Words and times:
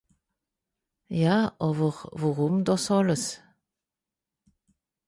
Ja 1.19 1.35
àwer 1.67 1.95
wùrùm 2.19 2.55
dìs 2.65 2.85
àlles? 2.97 3.25